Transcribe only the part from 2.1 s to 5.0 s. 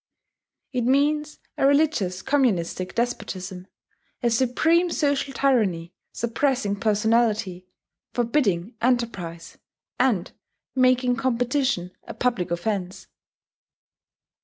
communistic despotism, a supreme